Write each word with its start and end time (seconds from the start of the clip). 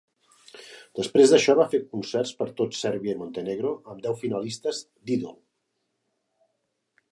Després 0.99 1.33
d'això, 1.33 1.55
va 1.59 1.67
fer 1.73 1.79
concerts 1.91 2.31
per 2.39 2.47
tot 2.63 2.79
Sèrbia 2.79 3.15
i 3.17 3.21
Montenegro 3.21 3.75
amb 3.93 4.03
deu 4.09 4.19
finalistes 4.25 4.83
d'"Idol". 4.89 5.39